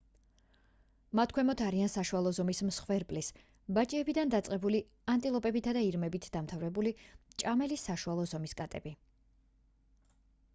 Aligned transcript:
მათ 1.17 1.33
ქვემოთ 1.37 1.59
არიან 1.65 1.91
საშუალო 1.95 2.31
ზომის 2.37 2.61
მსხვერპლის 2.69 3.29
ბაჭიებიდან 3.79 4.33
დაწყებული 4.35 4.81
ანტილოპებითა 5.17 5.75
და 5.79 5.85
ირმებით 5.89 6.27
დამთავრებული 6.39 6.95
მჭამელი 7.35 7.79
საშუალო 7.83 8.25
ზომის 8.35 8.57
კატები 8.63 8.95